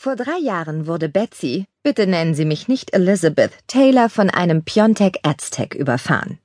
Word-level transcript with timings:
Vor 0.00 0.14
drei 0.14 0.38
Jahren 0.38 0.86
wurde 0.86 1.08
Betsy, 1.08 1.64
bitte 1.82 2.06
nennen 2.06 2.32
Sie 2.32 2.44
mich 2.44 2.68
nicht 2.68 2.94
Elizabeth, 2.94 3.50
Taylor 3.66 4.08
von 4.08 4.30
einem 4.30 4.62
Piontek 4.62 5.18
Aztec 5.24 5.74
überfahren. 5.74 6.38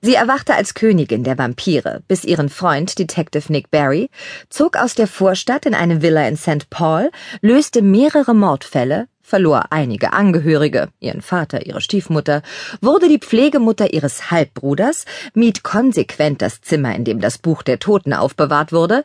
Sie 0.00 0.14
erwachte 0.14 0.54
als 0.54 0.74
Königin 0.74 1.24
der 1.24 1.36
Vampire, 1.36 2.04
bis 2.06 2.24
ihren 2.24 2.48
Freund 2.48 2.96
Detective 3.00 3.52
Nick 3.52 3.72
Barry 3.72 4.10
zog 4.48 4.76
aus 4.76 4.94
der 4.94 5.08
Vorstadt 5.08 5.66
in 5.66 5.74
eine 5.74 6.02
Villa 6.02 6.28
in 6.28 6.36
St. 6.36 6.70
Paul, 6.70 7.10
löste 7.40 7.82
mehrere 7.82 8.32
Mordfälle, 8.32 9.08
verlor 9.20 9.64
einige 9.70 10.12
Angehörige, 10.12 10.90
ihren 11.00 11.20
Vater, 11.20 11.66
ihre 11.66 11.80
Stiefmutter, 11.80 12.42
wurde 12.80 13.08
die 13.08 13.18
Pflegemutter 13.18 13.92
ihres 13.92 14.30
Halbbruders, 14.30 15.04
mied 15.34 15.64
konsequent 15.64 16.42
das 16.42 16.60
Zimmer, 16.60 16.94
in 16.94 17.04
dem 17.04 17.20
das 17.20 17.38
Buch 17.38 17.64
der 17.64 17.80
Toten 17.80 18.12
aufbewahrt 18.12 18.72
wurde, 18.72 19.02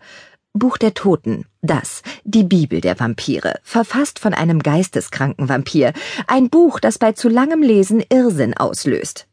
Buch 0.57 0.77
der 0.77 0.93
Toten, 0.93 1.45
das, 1.61 2.01
die 2.23 2.45
Bibel 2.45 2.79
der 2.79 2.97
Vampire, 2.97 3.59
verfasst 3.61 4.19
von 4.19 4.33
einem 4.33 4.63
geisteskranken 4.63 5.49
Vampir, 5.49 5.91
ein 6.27 6.49
Buch, 6.49 6.79
das 6.79 6.97
bei 6.97 7.11
zu 7.11 7.27
langem 7.27 7.61
Lesen 7.61 8.01
Irrsinn 8.09 8.53
auslöst. 8.53 9.27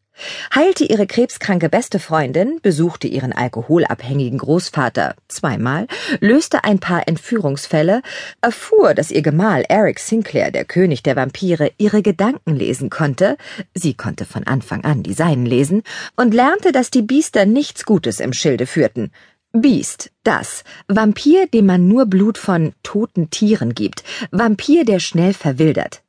Heilte 0.55 0.85
ihre 0.85 1.07
krebskranke 1.07 1.69
beste 1.69 2.01
Freundin, 2.01 2.59
besuchte 2.61 3.07
ihren 3.07 3.33
alkoholabhängigen 3.33 4.39
Großvater 4.39 5.15
zweimal, 5.29 5.87
löste 6.21 6.65
ein 6.65 6.81
paar 6.81 7.07
Entführungsfälle, 7.07 8.03
erfuhr, 8.41 8.93
dass 8.93 9.12
ihr 9.12 9.23
Gemahl 9.23 9.65
Eric 9.69 10.01
Sinclair, 10.01 10.51
der 10.51 10.65
König 10.65 11.05
der 11.05 11.15
Vampire, 11.15 11.70
ihre 11.79 12.03
Gedanken 12.03 12.57
lesen 12.57 12.91
konnte, 12.91 13.37
sie 13.75 13.95
konnte 13.95 14.25
von 14.25 14.45
Anfang 14.45 14.84
an 14.84 15.05
die 15.05 15.15
seinen 15.15 15.47
lesen, 15.47 15.83
und 16.17 16.34
lernte, 16.34 16.73
dass 16.73 16.91
die 16.91 17.03
Biester 17.03 17.47
nichts 17.47 17.84
Gutes 17.84 18.19
im 18.19 18.33
Schilde 18.33 18.67
führten, 18.67 19.12
Beast, 19.55 20.11
das. 20.24 20.65
Vampir, 20.88 21.47
dem 21.47 21.66
man 21.66 21.87
nur 21.87 22.06
Blut 22.06 22.38
von 22.38 22.73
toten 22.83 23.29
Tieren 23.29 23.75
gibt. 23.75 24.02
Vampir, 24.30 24.87
der 24.87 24.98
schnell 24.98 25.34
verwildert. 25.34 26.02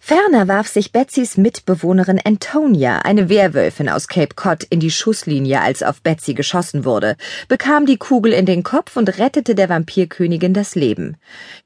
Ferner 0.00 0.48
warf 0.48 0.68
sich 0.68 0.92
Betsys 0.92 1.36
Mitbewohnerin 1.36 2.20
Antonia, 2.24 2.98
eine 2.98 3.28
Werwölfin 3.28 3.88
aus 3.88 4.08
Cape 4.08 4.34
Cod, 4.34 4.64
in 4.64 4.80
die 4.80 4.90
Schusslinie, 4.90 5.60
als 5.60 5.82
auf 5.82 6.02
Betsy 6.02 6.34
geschossen 6.34 6.84
wurde, 6.84 7.16
bekam 7.48 7.86
die 7.86 7.96
Kugel 7.96 8.32
in 8.32 8.46
den 8.46 8.62
Kopf 8.62 8.96
und 8.96 9.18
rettete 9.18 9.54
der 9.54 9.68
Vampirkönigin 9.68 10.54
das 10.54 10.74
Leben. 10.74 11.16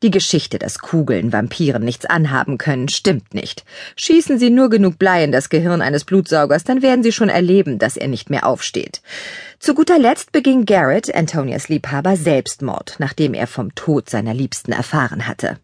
Die 0.03 0.11
Geschichte, 0.11 0.59
dass 0.59 0.79
Kugeln 0.79 1.33
Vampiren 1.33 1.85
nichts 1.85 2.07
anhaben 2.07 2.59
können, 2.59 2.89
stimmt 2.89 3.35
nicht. 3.35 3.65
Schießen 3.97 4.39
sie 4.39 4.51
nur 4.51 4.71
genug 4.71 4.99
Blei 4.99 5.25
in 5.25 5.33
das 5.33 5.49
Gehirn 5.49 5.83
eines 5.83 6.05
Blutsaugers, 6.05 6.65
dann 6.65 6.83
werden 6.83 7.03
sie 7.03 7.13
schon 7.13 7.29
erleben, 7.29 7.79
dass 7.79 7.97
er 7.97 8.09
nicht 8.09 8.31
mehr 8.31 8.47
aufsteht. 8.47 9.03
Zu 9.59 9.75
guter 9.75 9.99
Letzt 9.99 10.33
beging 10.33 10.67
Garrett, 10.67 11.15
Antonias 11.15 11.69
Liebhaber, 11.69 12.17
Selbstmord, 12.17 12.97
nachdem 12.99 13.35
er 13.35 13.47
vom 13.47 13.75
Tod 13.75 14.09
seiner 14.09 14.35
Liebsten 14.35 14.73
erfahren 14.73 15.27
hatte. 15.27 15.59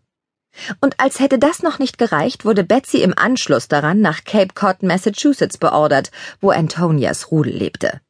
Und 0.80 1.00
als 1.00 1.20
hätte 1.20 1.38
das 1.38 1.62
noch 1.62 1.78
nicht 1.78 1.98
gereicht, 1.98 2.44
wurde 2.44 2.64
Betsy 2.64 2.98
im 2.98 3.16
Anschluss 3.16 3.68
daran 3.68 4.00
nach 4.00 4.24
Cape 4.24 4.54
Cod, 4.54 4.82
Massachusetts 4.82 5.58
beordert, 5.58 6.10
wo 6.40 6.50
Antonias 6.50 7.30
Rudel 7.30 7.54
lebte. 7.54 8.00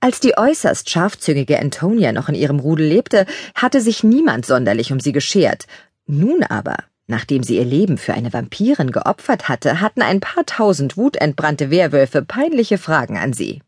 Als 0.00 0.20
die 0.20 0.36
äußerst 0.36 0.88
scharfzüngige 0.90 1.58
Antonia 1.58 2.12
noch 2.12 2.28
in 2.28 2.34
ihrem 2.34 2.60
Rudel 2.60 2.86
lebte, 2.86 3.26
hatte 3.54 3.80
sich 3.80 4.04
niemand 4.04 4.46
sonderlich 4.46 4.92
um 4.92 5.00
sie 5.00 5.12
geschert. 5.12 5.66
Nun 6.06 6.42
aber, 6.44 6.76
nachdem 7.06 7.42
sie 7.42 7.56
ihr 7.56 7.64
Leben 7.64 7.98
für 7.98 8.14
eine 8.14 8.32
Vampirin 8.32 8.92
geopfert 8.92 9.48
hatte, 9.48 9.80
hatten 9.80 10.02
ein 10.02 10.20
paar 10.20 10.46
tausend 10.46 10.96
wutentbrannte 10.96 11.70
Werwölfe 11.70 12.22
peinliche 12.22 12.78
Fragen 12.78 13.18
an 13.18 13.32
sie. 13.32 13.62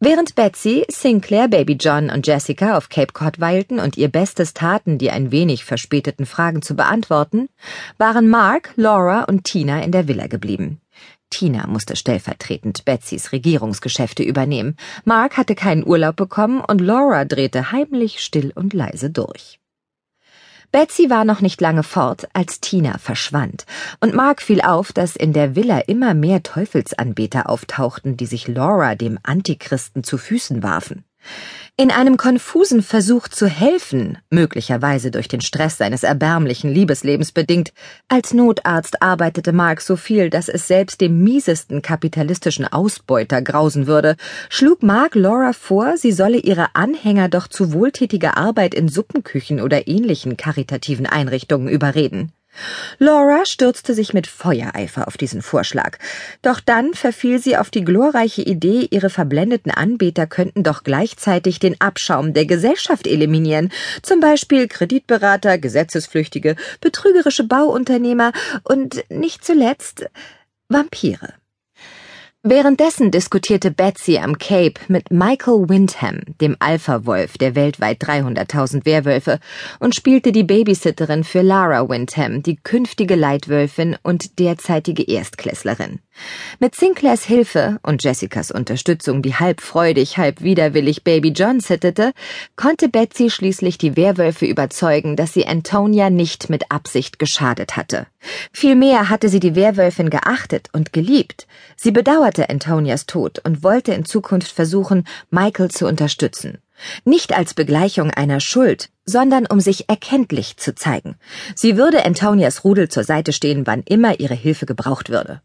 Während 0.00 0.34
Betsy, 0.34 0.84
Sinclair, 0.88 1.48
Baby 1.48 1.74
John 1.74 2.10
und 2.10 2.26
Jessica 2.26 2.76
auf 2.76 2.88
Cape 2.88 3.12
Cod 3.12 3.40
weilten 3.40 3.78
und 3.78 3.96
ihr 3.96 4.08
Bestes 4.08 4.54
taten, 4.54 4.98
die 4.98 5.10
ein 5.10 5.30
wenig 5.30 5.64
verspäteten 5.64 6.26
Fragen 6.26 6.62
zu 6.62 6.74
beantworten, 6.74 7.48
waren 7.98 8.28
Mark, 8.28 8.72
Laura 8.76 9.24
und 9.24 9.44
Tina 9.44 9.82
in 9.82 9.92
der 9.92 10.08
Villa 10.08 10.26
geblieben. 10.26 10.80
Tina 11.30 11.66
musste 11.66 11.96
stellvertretend 11.96 12.84
Betsys 12.84 13.32
Regierungsgeschäfte 13.32 14.22
übernehmen. 14.22 14.76
Mark 15.04 15.36
hatte 15.36 15.54
keinen 15.54 15.86
Urlaub 15.86 16.16
bekommen 16.16 16.60
und 16.60 16.80
Laura 16.80 17.24
drehte 17.24 17.72
heimlich 17.72 18.20
still 18.20 18.52
und 18.54 18.74
leise 18.74 19.10
durch. 19.10 19.58
Betsy 20.76 21.08
war 21.08 21.24
noch 21.24 21.40
nicht 21.40 21.62
lange 21.62 21.82
fort, 21.82 22.28
als 22.34 22.60
Tina 22.60 22.98
verschwand, 22.98 23.64
und 24.00 24.12
Mark 24.12 24.42
fiel 24.42 24.60
auf, 24.60 24.92
dass 24.92 25.16
in 25.16 25.32
der 25.32 25.56
Villa 25.56 25.78
immer 25.78 26.12
mehr 26.12 26.42
Teufelsanbeter 26.42 27.48
auftauchten, 27.48 28.18
die 28.18 28.26
sich 28.26 28.46
Laura, 28.46 28.94
dem 28.94 29.18
Antichristen, 29.22 30.04
zu 30.04 30.18
Füßen 30.18 30.62
warfen. 30.62 31.05
In 31.78 31.90
einem 31.90 32.16
konfusen 32.16 32.82
Versuch 32.82 33.28
zu 33.28 33.46
helfen, 33.46 34.16
möglicherweise 34.30 35.10
durch 35.10 35.28
den 35.28 35.42
Stress 35.42 35.76
seines 35.76 36.04
erbärmlichen 36.04 36.72
Liebeslebens 36.72 37.32
bedingt, 37.32 37.74
als 38.08 38.32
Notarzt 38.32 39.02
arbeitete 39.02 39.52
Mark 39.52 39.82
so 39.82 39.96
viel, 39.96 40.30
dass 40.30 40.48
es 40.48 40.66
selbst 40.66 41.02
dem 41.02 41.22
miesesten 41.22 41.82
kapitalistischen 41.82 42.64
Ausbeuter 42.64 43.42
grausen 43.42 43.86
würde, 43.86 44.16
schlug 44.48 44.82
Mark 44.82 45.14
Laura 45.14 45.52
vor, 45.52 45.98
sie 45.98 46.12
solle 46.12 46.38
ihre 46.38 46.74
Anhänger 46.74 47.28
doch 47.28 47.46
zu 47.46 47.74
wohltätiger 47.74 48.38
Arbeit 48.38 48.74
in 48.74 48.88
Suppenküchen 48.88 49.60
oder 49.60 49.86
ähnlichen 49.86 50.38
karitativen 50.38 51.04
Einrichtungen 51.04 51.68
überreden. 51.68 52.32
Laura 52.98 53.44
stürzte 53.46 53.94
sich 53.94 54.14
mit 54.14 54.26
Feuereifer 54.26 55.06
auf 55.08 55.16
diesen 55.16 55.42
Vorschlag, 55.42 55.98
doch 56.42 56.60
dann 56.60 56.94
verfiel 56.94 57.38
sie 57.38 57.56
auf 57.56 57.70
die 57.70 57.84
glorreiche 57.84 58.42
Idee, 58.42 58.88
ihre 58.90 59.10
verblendeten 59.10 59.72
Anbeter 59.72 60.26
könnten 60.26 60.62
doch 60.62 60.82
gleichzeitig 60.82 61.58
den 61.58 61.80
Abschaum 61.80 62.32
der 62.32 62.46
Gesellschaft 62.46 63.06
eliminieren, 63.06 63.70
zum 64.02 64.20
Beispiel 64.20 64.68
Kreditberater, 64.68 65.58
Gesetzesflüchtige, 65.58 66.56
betrügerische 66.80 67.44
Bauunternehmer 67.44 68.32
und 68.64 69.04
nicht 69.10 69.44
zuletzt 69.44 70.06
Vampire. 70.68 71.34
Währenddessen 72.48 73.10
diskutierte 73.10 73.72
Betsy 73.72 74.18
am 74.18 74.38
Cape 74.38 74.74
mit 74.86 75.10
Michael 75.10 75.68
Windham, 75.68 76.20
dem 76.40 76.54
Alpha-Wolf 76.60 77.38
der 77.38 77.56
weltweit 77.56 78.00
300.000 78.00 78.86
Werwölfe, 78.86 79.40
und 79.80 79.96
spielte 79.96 80.30
die 80.30 80.44
Babysitterin 80.44 81.24
für 81.24 81.42
Lara 81.42 81.88
Windham, 81.88 82.44
die 82.44 82.54
künftige 82.54 83.16
Leitwölfin 83.16 83.96
und 84.04 84.38
derzeitige 84.38 85.02
Erstklässlerin. 85.02 85.98
Mit 86.60 86.74
Sinclairs 86.74 87.24
Hilfe 87.24 87.78
und 87.82 88.04
Jessicas 88.04 88.52
Unterstützung, 88.52 89.22
die 89.22 89.34
halb 89.34 89.60
freudig, 89.60 90.16
halb 90.16 90.40
widerwillig 90.40 91.02
Baby 91.02 91.30
John 91.30 91.58
sittete, 91.60 92.12
konnte 92.54 92.88
Betsy 92.88 93.28
schließlich 93.28 93.76
die 93.76 93.96
Werwölfe 93.96 94.46
überzeugen, 94.46 95.16
dass 95.16 95.32
sie 95.32 95.46
Antonia 95.46 96.10
nicht 96.10 96.48
mit 96.48 96.70
Absicht 96.70 97.18
geschadet 97.18 97.76
hatte. 97.76 98.06
Vielmehr 98.52 99.08
hatte 99.10 99.28
sie 99.28 99.40
die 99.40 99.54
Werwölfin 99.54 100.10
geachtet 100.10 100.68
und 100.72 100.92
geliebt. 100.92 101.46
Sie 101.76 101.90
bedauerte 101.90 102.35
Antonias 102.44 103.06
Tod 103.06 103.40
und 103.44 103.62
wollte 103.62 103.92
in 103.92 104.04
Zukunft 104.04 104.52
versuchen, 104.52 105.04
Michael 105.30 105.70
zu 105.70 105.86
unterstützen. 105.86 106.58
Nicht 107.04 107.36
als 107.36 107.54
Begleichung 107.54 108.10
einer 108.10 108.40
Schuld, 108.40 108.90
sondern 109.04 109.46
um 109.46 109.60
sich 109.60 109.88
erkenntlich 109.88 110.56
zu 110.56 110.74
zeigen. 110.74 111.16
Sie 111.54 111.76
würde 111.76 112.04
Antonias 112.04 112.64
Rudel 112.64 112.88
zur 112.88 113.04
Seite 113.04 113.32
stehen, 113.32 113.66
wann 113.66 113.82
immer 113.82 114.20
ihre 114.20 114.34
Hilfe 114.34 114.66
gebraucht 114.66 115.08
würde. 115.10 115.40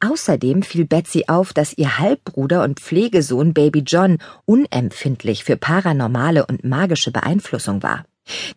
Außerdem 0.00 0.62
fiel 0.62 0.86
Betsy 0.86 1.24
auf, 1.28 1.52
dass 1.52 1.76
ihr 1.76 1.98
Halbbruder 1.98 2.64
und 2.64 2.80
Pflegesohn 2.80 3.54
Baby 3.54 3.84
John 3.86 4.18
unempfindlich 4.44 5.44
für 5.44 5.56
paranormale 5.56 6.46
und 6.46 6.64
magische 6.64 7.12
Beeinflussung 7.12 7.82
war. 7.82 8.04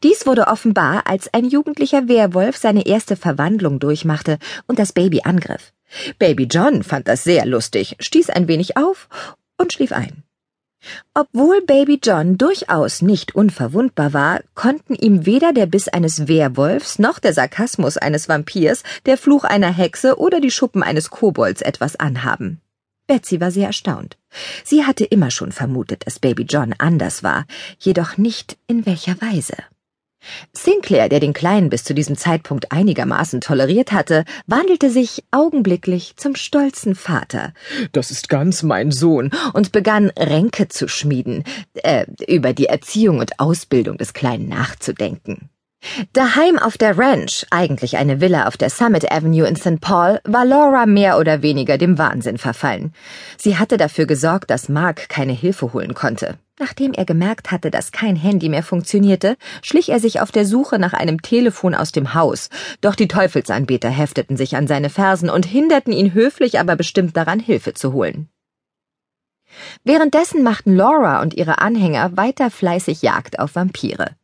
Dies 0.03 0.25
wurde 0.25 0.47
offenbar, 0.47 1.03
als 1.05 1.33
ein 1.33 1.45
jugendlicher 1.45 2.07
Werwolf 2.07 2.57
seine 2.57 2.85
erste 2.85 3.15
Verwandlung 3.15 3.79
durchmachte 3.79 4.37
und 4.67 4.79
das 4.79 4.93
Baby 4.93 5.21
angriff. 5.23 5.73
Baby 6.19 6.47
John 6.49 6.83
fand 6.83 7.07
das 7.07 7.23
sehr 7.23 7.45
lustig, 7.45 7.95
stieß 7.99 8.29
ein 8.29 8.47
wenig 8.47 8.77
auf 8.77 9.07
und 9.57 9.73
schlief 9.73 9.91
ein. 9.91 10.23
Obwohl 11.13 11.61
Baby 11.61 11.99
John 12.03 12.37
durchaus 12.37 13.01
nicht 13.01 13.33
unverwundbar 13.33 14.13
war, 14.13 14.41
konnten 14.53 14.93
ihm 14.93 15.25
weder 15.25 15.53
der 15.53 15.65
Biss 15.65 15.87
eines 15.87 16.27
Werwolfs 16.27 16.99
noch 16.99 17.19
der 17.19 17.33
Sarkasmus 17.33 17.97
eines 17.97 18.29
Vampirs, 18.29 18.83
der 19.05 19.17
Fluch 19.17 19.43
einer 19.43 19.71
Hexe 19.71 20.19
oder 20.19 20.39
die 20.39 20.51
Schuppen 20.51 20.83
eines 20.83 21.09
Kobolds 21.09 21.61
etwas 21.61 21.95
anhaben. 21.95 22.61
Betsy 23.07 23.39
war 23.39 23.51
sehr 23.51 23.67
erstaunt. 23.67 24.17
Sie 24.63 24.83
hatte 24.83 25.05
immer 25.05 25.31
schon 25.31 25.51
vermutet, 25.51 26.05
dass 26.05 26.19
Baby 26.19 26.43
John 26.43 26.73
anders 26.77 27.23
war, 27.23 27.45
jedoch 27.79 28.17
nicht 28.17 28.57
in 28.67 28.85
welcher 28.85 29.21
Weise. 29.21 29.55
Sinclair, 30.53 31.09
der 31.09 31.19
den 31.19 31.33
Kleinen 31.33 31.69
bis 31.69 31.83
zu 31.83 31.93
diesem 31.93 32.17
Zeitpunkt 32.17 32.71
einigermaßen 32.71 33.41
toleriert 33.41 33.91
hatte, 33.91 34.25
wandelte 34.47 34.89
sich 34.89 35.23
augenblicklich 35.31 36.15
zum 36.17 36.35
stolzen 36.35 36.95
Vater. 36.95 37.53
Das 37.91 38.11
ist 38.11 38.29
ganz 38.29 38.63
mein 38.63 38.91
Sohn, 38.91 39.31
und 39.53 39.71
begann 39.71 40.11
Ränke 40.17 40.67
zu 40.67 40.87
schmieden, 40.87 41.43
äh, 41.75 42.05
über 42.27 42.53
die 42.53 42.65
Erziehung 42.65 43.19
und 43.19 43.39
Ausbildung 43.39 43.97
des 43.97 44.13
Kleinen 44.13 44.49
nachzudenken. 44.49 45.49
Daheim 46.13 46.57
auf 46.57 46.77
der 46.77 46.97
Ranch, 46.97 47.45
eigentlich 47.51 47.97
eine 47.97 48.19
Villa 48.19 48.47
auf 48.47 48.57
der 48.57 48.69
Summit 48.69 49.11
Avenue 49.11 49.47
in 49.47 49.55
St. 49.55 49.79
Paul, 49.81 50.19
war 50.23 50.45
Laura 50.45 50.85
mehr 50.85 51.17
oder 51.17 51.41
weniger 51.41 51.77
dem 51.77 51.97
Wahnsinn 51.97 52.37
verfallen. 52.37 52.93
Sie 53.37 53.57
hatte 53.57 53.77
dafür 53.77 54.05
gesorgt, 54.05 54.49
dass 54.49 54.67
Mark 54.67 55.09
keine 55.09 55.33
Hilfe 55.33 55.73
holen 55.73 55.93
konnte. 55.93 56.37
Nachdem 56.59 56.93
er 56.93 57.05
gemerkt 57.05 57.51
hatte, 57.51 57.69
dass 57.69 57.91
kein 57.91 58.15
Handy 58.15 58.49
mehr 58.49 58.63
funktionierte, 58.63 59.35
schlich 59.61 59.89
er 59.89 59.99
sich 59.99 60.21
auf 60.21 60.31
der 60.31 60.45
Suche 60.45 60.79
nach 60.79 60.93
einem 60.93 61.21
Telefon 61.21 61.75
aus 61.75 61.91
dem 61.91 62.13
Haus, 62.13 62.49
doch 62.81 62.95
die 62.95 63.07
Teufelsanbeter 63.07 63.89
hefteten 63.89 64.37
sich 64.37 64.55
an 64.55 64.67
seine 64.67 64.89
Fersen 64.89 65.29
und 65.29 65.45
hinderten 65.45 65.91
ihn 65.91 66.13
höflich, 66.13 66.59
aber 66.59 66.75
bestimmt 66.75 67.15
daran, 67.15 67.39
Hilfe 67.39 67.73
zu 67.73 67.93
holen. 67.93 68.29
Währenddessen 69.83 70.43
machten 70.43 70.75
Laura 70.75 71.21
und 71.21 71.33
ihre 71.33 71.59
Anhänger 71.59 72.17
weiter 72.17 72.49
fleißig 72.49 73.01
Jagd 73.01 73.39
auf 73.39 73.55
Vampire. 73.55 74.15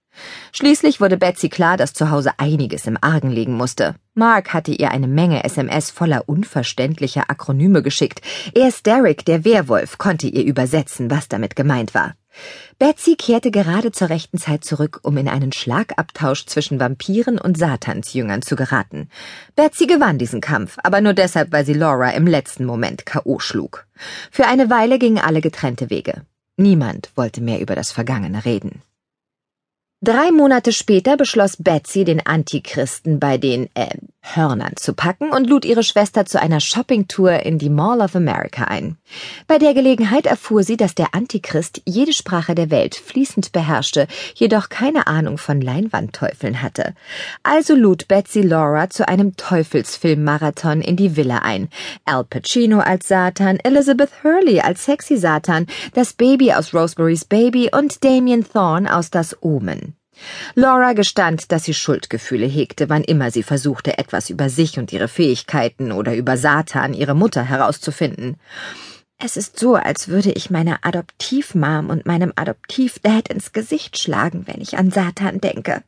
Schließlich 0.52 1.00
wurde 1.00 1.18
Betsy 1.18 1.50
klar, 1.50 1.78
dass 1.78 1.94
zu 1.94 2.10
Hause 2.10 2.32
einiges 2.38 2.86
im 2.86 2.98
Argen 3.02 3.32
liegen 3.32 3.54
musste. 3.54 3.96
Mark 4.14 4.54
hatte 4.54 4.72
ihr 4.72 4.92
eine 4.92 5.08
Menge 5.08 5.44
SMS 5.44 5.90
voller 5.92 6.28
unverständlicher 6.28 7.30
Akronyme 7.30 7.82
geschickt. 7.82 8.22
Erst 8.54 8.86
Derek, 8.86 9.26
der 9.26 9.46
Werwolf, 9.46 9.98
konnte 9.98 10.28
ihr 10.28 10.44
übersetzen, 10.44 11.10
was 11.10 11.30
damit 11.30 11.56
gemeint 11.56 11.94
war. 11.94 12.16
Betsy 12.80 13.16
kehrte 13.16 13.52
gerade 13.52 13.92
zur 13.92 14.10
rechten 14.10 14.38
Zeit 14.38 14.64
zurück, 14.64 15.00
um 15.04 15.18
in 15.18 15.28
einen 15.28 15.52
Schlagabtausch 15.52 16.46
zwischen 16.46 16.80
Vampiren 16.80 17.38
und 17.38 17.58
Satansjüngern 17.58 18.42
zu 18.42 18.56
geraten. 18.56 19.10
Betsy 19.56 19.86
gewann 19.86 20.18
diesen 20.18 20.42
Kampf, 20.42 20.78
aber 20.84 21.02
nur 21.02 21.14
deshalb, 21.14 21.52
weil 21.52 21.66
sie 21.66 21.74
Laura 21.74 22.12
im 22.12 22.28
letzten 22.28 22.66
Moment 22.66 23.06
K.O. 23.06 23.40
schlug. 23.40 23.86
Für 24.32 24.48
eine 24.48 24.70
Weile 24.70 24.98
gingen 24.98 25.20
alle 25.20 25.42
getrennte 25.42 25.90
Wege. 25.90 26.24
Niemand 26.58 27.12
wollte 27.16 27.42
mehr 27.42 27.60
über 27.60 27.76
das 27.76 27.92
Vergangene 27.92 28.46
reden. 28.46 28.82
Drei 30.04 30.32
Monate 30.32 30.72
später 30.72 31.16
beschloss 31.16 31.58
Betsy, 31.58 32.04
den 32.04 32.26
Antichristen 32.26 33.20
bei 33.20 33.38
den 33.38 33.70
äh, 33.76 33.90
Hörnern 34.22 34.74
zu 34.76 34.94
packen 34.94 35.32
und 35.32 35.50
lud 35.50 35.66
ihre 35.66 35.84
Schwester 35.84 36.26
zu 36.26 36.40
einer 36.40 36.60
Shoppingtour 36.60 37.44
in 37.44 37.58
die 37.58 37.70
Mall 37.70 38.02
of 38.02 38.16
America 38.16 38.66
ein. 38.66 38.98
Bei 39.48 39.58
der 39.58 39.74
Gelegenheit 39.74 40.26
erfuhr 40.26 40.64
sie, 40.64 40.78
dass 40.78 40.96
der 40.96 41.14
Antichrist 41.14 41.82
jede 41.86 42.14
Sprache 42.14 42.56
der 42.56 42.70
Welt 42.70 42.96
fließend 42.96 43.52
beherrschte, 43.52 44.08
jedoch 44.36 44.70
keine 44.70 45.08
Ahnung 45.08 45.38
von 45.38 45.60
Leinwandteufeln 45.60 46.62
hatte. 46.62 46.94
Also 47.44 47.76
lud 47.76 48.08
Betsy 48.08 48.42
Laura 48.42 48.90
zu 48.90 49.08
einem 49.08 49.36
Teufelsfilm-Marathon 49.36 50.82
in 50.82 50.96
die 50.96 51.16
Villa 51.16 51.40
ein. 51.40 51.70
Al 52.06 52.24
Pacino 52.24 52.80
als 52.80 53.08
Satan, 53.08 53.58
Elizabeth 53.58 54.24
Hurley 54.24 54.62
als 54.62 54.86
Sexy 54.86 55.18
Satan, 55.18 55.66
das 55.94 56.14
Baby 56.14 56.54
aus 56.54 56.74
Rosemary's 56.74 57.26
Baby 57.26 57.70
und 57.74 58.04
Damien 58.04 58.46
Thorne 58.48 58.96
aus 58.96 59.10
Das 59.10 59.36
Omen. 59.42 59.96
Laura 60.56 60.94
gestand, 60.94 61.52
dass 61.52 61.64
sie 61.64 61.74
Schuldgefühle 61.74 62.46
hegte, 62.46 62.90
wann 62.90 63.04
immer 63.04 63.32
sie 63.32 63.44
versuchte, 63.44 63.98
etwas 63.98 64.30
über 64.30 64.50
sich 64.50 64.80
und 64.80 64.92
ihre 64.94 65.08
Fähigkeiten 65.08 65.92
oder 65.92 66.16
über 66.16 66.38
Satan, 66.38 66.94
ihre 66.94 67.16
Mutter, 67.16 67.44
herauszufinden. 67.44 68.38
Es 69.18 69.38
ist 69.38 69.60
so, 69.60 69.76
als 69.76 70.08
würde 70.08 70.32
ich 70.32 70.50
meiner 70.50 70.80
Adoptivmam 70.82 71.90
und 71.90 72.08
meinem 72.08 72.34
Adoptivdad 72.36 73.28
ins 73.28 73.52
Gesicht 73.52 74.00
schlagen, 74.00 74.48
wenn 74.48 74.62
ich 74.62 74.78
an 74.78 74.90
Satan 74.90 75.40
denke. 75.40 75.84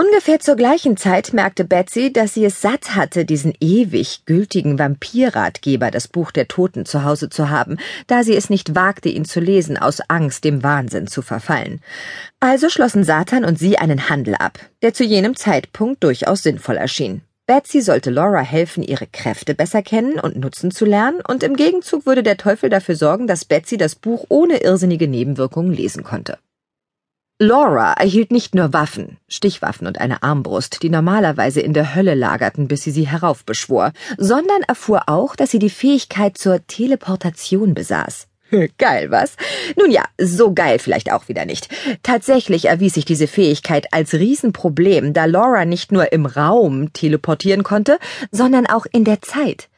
Ungefähr 0.00 0.40
zur 0.40 0.56
gleichen 0.56 0.96
Zeit 0.96 1.34
merkte 1.34 1.66
Betsy, 1.66 2.10
dass 2.10 2.32
sie 2.32 2.46
es 2.46 2.62
satt 2.62 2.94
hatte, 2.96 3.26
diesen 3.26 3.52
ewig 3.60 4.24
gültigen 4.24 4.78
Vampirratgeber, 4.78 5.90
das 5.90 6.08
Buch 6.08 6.30
der 6.30 6.48
Toten, 6.48 6.86
zu 6.86 7.04
Hause 7.04 7.28
zu 7.28 7.50
haben, 7.50 7.76
da 8.06 8.22
sie 8.22 8.34
es 8.34 8.48
nicht 8.48 8.74
wagte, 8.74 9.10
ihn 9.10 9.26
zu 9.26 9.40
lesen, 9.40 9.76
aus 9.76 10.00
Angst, 10.08 10.44
dem 10.44 10.62
Wahnsinn 10.62 11.06
zu 11.06 11.20
verfallen. 11.20 11.82
Also 12.40 12.70
schlossen 12.70 13.04
Satan 13.04 13.44
und 13.44 13.58
sie 13.58 13.76
einen 13.76 14.08
Handel 14.08 14.36
ab, 14.36 14.58
der 14.80 14.94
zu 14.94 15.04
jenem 15.04 15.36
Zeitpunkt 15.36 16.02
durchaus 16.02 16.42
sinnvoll 16.42 16.78
erschien. 16.78 17.20
Betsy 17.46 17.82
sollte 17.82 18.08
Laura 18.08 18.40
helfen, 18.40 18.82
ihre 18.82 19.06
Kräfte 19.06 19.54
besser 19.54 19.82
kennen 19.82 20.18
und 20.18 20.34
nutzen 20.34 20.70
zu 20.70 20.86
lernen, 20.86 21.20
und 21.28 21.42
im 21.42 21.56
Gegenzug 21.56 22.06
würde 22.06 22.22
der 22.22 22.38
Teufel 22.38 22.70
dafür 22.70 22.96
sorgen, 22.96 23.26
dass 23.26 23.44
Betsy 23.44 23.76
das 23.76 23.96
Buch 23.96 24.24
ohne 24.30 24.62
irrsinnige 24.62 25.08
Nebenwirkungen 25.08 25.74
lesen 25.74 26.04
konnte. 26.04 26.38
Laura 27.42 27.94
erhielt 27.94 28.32
nicht 28.32 28.54
nur 28.54 28.74
Waffen, 28.74 29.16
Stichwaffen 29.26 29.86
und 29.86 29.98
eine 29.98 30.22
Armbrust, 30.22 30.82
die 30.82 30.90
normalerweise 30.90 31.62
in 31.62 31.72
der 31.72 31.94
Hölle 31.94 32.14
lagerten, 32.14 32.68
bis 32.68 32.82
sie 32.82 32.90
sie 32.90 33.08
heraufbeschwor, 33.08 33.92
sondern 34.18 34.60
erfuhr 34.68 35.04
auch, 35.06 35.36
dass 35.36 35.50
sie 35.50 35.58
die 35.58 35.70
Fähigkeit 35.70 36.36
zur 36.36 36.66
Teleportation 36.66 37.72
besaß. 37.72 38.29
Geil, 38.78 39.10
was? 39.10 39.36
Nun 39.76 39.90
ja, 39.90 40.04
so 40.18 40.52
geil 40.52 40.78
vielleicht 40.78 41.12
auch 41.12 41.28
wieder 41.28 41.44
nicht. 41.44 41.68
Tatsächlich 42.02 42.66
erwies 42.66 42.94
sich 42.94 43.04
diese 43.04 43.26
Fähigkeit 43.26 43.92
als 43.92 44.14
Riesenproblem, 44.14 45.12
da 45.12 45.26
Laura 45.26 45.64
nicht 45.64 45.92
nur 45.92 46.12
im 46.12 46.26
Raum 46.26 46.92
teleportieren 46.92 47.62
konnte, 47.62 47.98
sondern 48.30 48.66
auch 48.66 48.86
in 48.90 49.04
der 49.04 49.22
Zeit. 49.22 49.68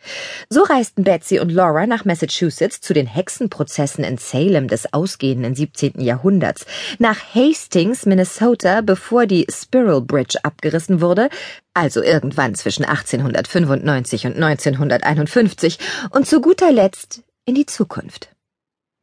So 0.48 0.62
reisten 0.62 1.04
Betsy 1.04 1.38
und 1.38 1.50
Laura 1.50 1.86
nach 1.86 2.04
Massachusetts 2.04 2.80
zu 2.80 2.92
den 2.94 3.06
Hexenprozessen 3.06 4.04
in 4.04 4.18
Salem 4.18 4.68
des 4.68 4.92
ausgehenden 4.92 5.54
17. 5.54 6.00
Jahrhunderts, 6.00 6.66
nach 6.98 7.18
Hastings, 7.34 8.06
Minnesota, 8.06 8.80
bevor 8.80 9.26
die 9.26 9.46
Spiral 9.50 10.00
Bridge 10.00 10.38
abgerissen 10.42 11.00
wurde, 11.00 11.28
also 11.74 12.02
irgendwann 12.02 12.54
zwischen 12.54 12.84
1895 12.84 14.26
und 14.26 14.42
1951, 14.42 15.78
und 16.10 16.26
zu 16.26 16.40
guter 16.40 16.72
Letzt 16.72 17.22
in 17.44 17.54
die 17.54 17.66
Zukunft. 17.66 18.31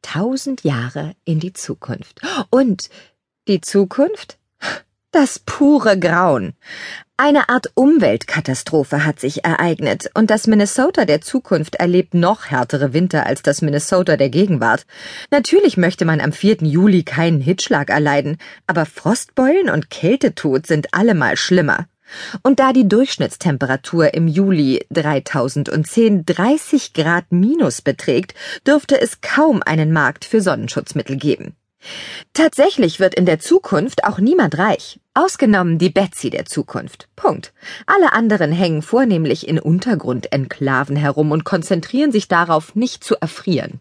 Tausend 0.02 0.64
Jahre 0.64 1.14
in 1.24 1.40
die 1.40 1.52
Zukunft. 1.52 2.20
Und 2.50 2.90
die 3.48 3.60
Zukunft? 3.60 4.38
Das 5.12 5.40
pure 5.40 5.98
Grauen. 5.98 6.54
Eine 7.16 7.50
Art 7.50 7.72
Umweltkatastrophe 7.74 9.04
hat 9.04 9.20
sich 9.20 9.44
ereignet, 9.44 10.10
und 10.14 10.30
das 10.30 10.46
Minnesota 10.46 11.04
der 11.04 11.20
Zukunft 11.20 11.74
erlebt 11.74 12.14
noch 12.14 12.46
härtere 12.46 12.94
Winter 12.94 13.26
als 13.26 13.42
das 13.42 13.60
Minnesota 13.60 14.16
der 14.16 14.30
Gegenwart. 14.30 14.86
Natürlich 15.30 15.76
möchte 15.76 16.06
man 16.06 16.20
am 16.20 16.32
4. 16.32 16.62
Juli 16.62 17.02
keinen 17.02 17.42
Hitschlag 17.42 17.90
erleiden, 17.90 18.38
aber 18.66 18.86
Frostbeulen 18.86 19.68
und 19.68 19.90
Kältetod 19.90 20.66
sind 20.66 20.94
allemal 20.94 21.36
schlimmer. 21.36 21.89
Und 22.42 22.60
da 22.60 22.72
die 22.72 22.88
Durchschnittstemperatur 22.88 24.14
im 24.14 24.28
Juli 24.28 24.84
3010 24.90 26.24
30 26.26 26.92
Grad 26.92 27.24
minus 27.30 27.82
beträgt, 27.82 28.34
dürfte 28.66 29.00
es 29.00 29.20
kaum 29.20 29.62
einen 29.62 29.92
Markt 29.92 30.24
für 30.24 30.40
Sonnenschutzmittel 30.40 31.16
geben. 31.16 31.56
Tatsächlich 32.34 33.00
wird 33.00 33.14
in 33.14 33.26
der 33.26 33.38
Zukunft 33.38 34.04
auch 34.04 34.18
niemand 34.18 34.58
reich, 34.58 35.00
ausgenommen 35.14 35.78
die 35.78 35.90
Betsy 35.90 36.30
der 36.30 36.44
Zukunft. 36.44 37.08
Punkt. 37.16 37.52
Alle 37.86 38.12
anderen 38.12 38.52
hängen 38.52 38.82
vornehmlich 38.82 39.48
in 39.48 39.58
Untergrundenklaven 39.58 40.96
herum 40.96 41.30
und 41.32 41.44
konzentrieren 41.44 42.12
sich 42.12 42.28
darauf, 42.28 42.74
nicht 42.74 43.02
zu 43.02 43.16
erfrieren. 43.20 43.80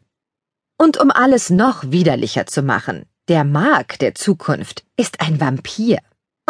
Und 0.78 0.98
um 0.98 1.12
alles 1.12 1.50
noch 1.50 1.92
widerlicher 1.92 2.46
zu 2.46 2.62
machen, 2.62 3.04
der 3.28 3.44
Mark 3.44 4.00
der 4.00 4.16
Zukunft 4.16 4.86
ist 4.96 5.20
ein 5.20 5.42
Vampir. 5.42 6.00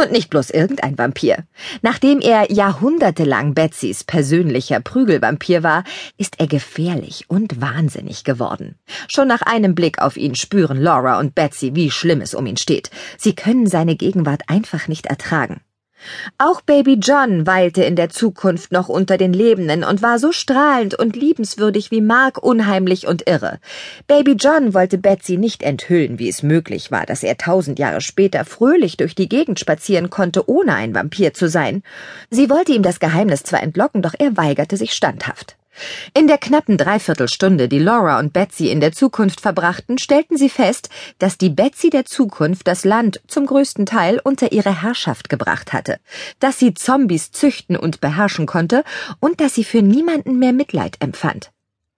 Und 0.01 0.13
nicht 0.13 0.29
bloß 0.29 0.51
irgendein 0.51 0.97
Vampir. 0.97 1.43
Nachdem 1.81 2.21
er 2.21 2.49
jahrhundertelang 2.49 3.53
Betsys 3.53 4.05
persönlicher 4.05 4.79
Prügelvampir 4.79 5.61
war, 5.61 5.83
ist 6.17 6.39
er 6.39 6.47
gefährlich 6.47 7.25
und 7.27 7.59
wahnsinnig 7.59 8.23
geworden. 8.23 8.75
Schon 9.09 9.27
nach 9.27 9.41
einem 9.41 9.75
Blick 9.75 9.99
auf 9.99 10.15
ihn 10.15 10.35
spüren 10.35 10.81
Laura 10.81 11.19
und 11.19 11.35
Betsy, 11.35 11.75
wie 11.75 11.91
schlimm 11.91 12.21
es 12.21 12.33
um 12.33 12.45
ihn 12.45 12.55
steht. 12.55 12.91
Sie 13.17 13.35
können 13.35 13.67
seine 13.67 13.97
Gegenwart 13.97 14.43
einfach 14.47 14.87
nicht 14.87 15.05
ertragen. 15.05 15.59
Auch 16.37 16.61
Baby 16.61 16.97
John 17.01 17.45
weilte 17.45 17.83
in 17.83 17.95
der 17.95 18.09
Zukunft 18.09 18.71
noch 18.71 18.89
unter 18.89 19.17
den 19.17 19.33
Lebenden 19.33 19.83
und 19.83 20.01
war 20.01 20.19
so 20.19 20.31
strahlend 20.31 20.95
und 20.95 21.15
liebenswürdig 21.15 21.91
wie 21.91 22.01
Mark 22.01 22.41
unheimlich 22.41 23.07
und 23.07 23.27
irre. 23.27 23.59
Baby 24.07 24.33
John 24.33 24.73
wollte 24.73 24.97
Betsy 24.97 25.37
nicht 25.37 25.63
enthüllen, 25.63 26.17
wie 26.17 26.29
es 26.29 26.43
möglich 26.43 26.91
war, 26.91 27.05
dass 27.05 27.23
er 27.23 27.37
tausend 27.37 27.79
Jahre 27.79 28.01
später 28.01 28.45
fröhlich 28.45 28.97
durch 28.97 29.15
die 29.15 29.29
Gegend 29.29 29.59
spazieren 29.59 30.09
konnte, 30.09 30.49
ohne 30.49 30.73
ein 30.75 30.95
Vampir 30.95 31.33
zu 31.33 31.49
sein. 31.49 31.83
Sie 32.29 32.49
wollte 32.49 32.71
ihm 32.71 32.83
das 32.83 32.99
Geheimnis 32.99 33.43
zwar 33.43 33.61
entlocken, 33.61 34.01
doch 34.01 34.13
er 34.17 34.37
weigerte 34.37 34.77
sich 34.77 34.93
standhaft. 34.93 35.58
In 36.13 36.27
der 36.27 36.37
knappen 36.37 36.77
Dreiviertelstunde, 36.77 37.67
die 37.67 37.79
Laura 37.79 38.19
und 38.19 38.33
Betsy 38.33 38.69
in 38.69 38.79
der 38.79 38.91
Zukunft 38.91 39.41
verbrachten, 39.41 39.97
stellten 39.97 40.37
sie 40.37 40.49
fest, 40.49 40.89
dass 41.19 41.37
die 41.37 41.49
Betsy 41.49 41.89
der 41.89 42.05
Zukunft 42.05 42.67
das 42.67 42.85
Land 42.85 43.21
zum 43.27 43.45
größten 43.45 43.85
Teil 43.85 44.19
unter 44.23 44.51
ihre 44.51 44.81
Herrschaft 44.81 45.29
gebracht 45.29 45.73
hatte, 45.73 45.99
dass 46.39 46.59
sie 46.59 46.73
Zombies 46.73 47.31
züchten 47.31 47.75
und 47.75 48.01
beherrschen 48.01 48.45
konnte 48.45 48.83
und 49.19 49.41
dass 49.41 49.55
sie 49.55 49.63
für 49.63 49.81
niemanden 49.81 50.39
mehr 50.39 50.53
Mitleid 50.53 50.97
empfand. 50.99 51.51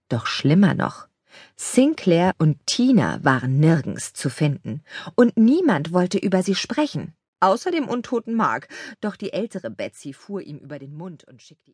Doch 0.10 0.26
schlimmer 0.26 0.74
noch. 0.74 1.08
Sinclair 1.56 2.34
und 2.40 2.58
Tina 2.66 3.20
waren 3.24 3.60
nirgends 3.60 4.14
zu 4.14 4.30
finden, 4.32 4.84
und 5.16 5.38
niemand 5.38 5.94
wollte 5.94 6.18
über 6.18 6.42
sie 6.42 6.56
sprechen, 6.56 7.14
außer 7.40 7.70
dem 7.70 7.88
untoten 7.88 8.34
Mark, 8.34 8.68
doch 9.00 9.16
die 9.16 9.32
ältere 9.32 9.70
Betsy 9.70 10.12
fuhr 10.12 10.42
ihm 10.42 10.58
über 10.58 10.80
den 10.80 10.98
Mund 10.98 11.24
und 11.26 11.40
schickte 11.40 11.70